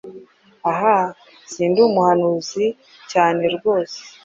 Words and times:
Ahaaa! 0.71 1.13
Sindi 1.51 1.79
umuhanuzi 1.89 2.65
cyane 3.11 3.43
rwose; 3.55 3.97